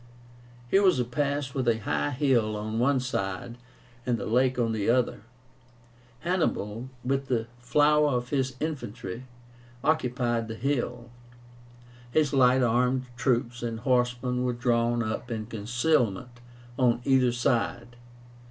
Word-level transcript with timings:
Here 0.71 0.81
was 0.81 0.99
a 0.99 1.05
pass 1.05 1.53
with 1.53 1.67
a 1.67 1.77
high 1.77 2.09
hill 2.09 2.55
on 2.55 2.79
one 2.79 2.99
side 2.99 3.59
and 4.03 4.17
the 4.17 4.25
lake 4.25 4.57
on 4.57 4.71
the 4.71 4.89
other. 4.89 5.21
Hannibal, 6.21 6.89
with 7.05 7.27
the 7.27 7.45
flower 7.59 8.07
of 8.07 8.29
his 8.29 8.55
infantry, 8.59 9.25
occupied 9.83 10.47
the 10.47 10.55
hill. 10.55 11.11
His 12.09 12.33
light 12.33 12.63
armed 12.63 13.05
troops 13.15 13.61
and 13.61 13.81
horsemen 13.81 14.41
were 14.41 14.53
drawn 14.53 15.03
up 15.03 15.29
in 15.29 15.45
concealment 15.45 16.39
on 16.79 17.01
either 17.05 17.31
side. 17.31 17.95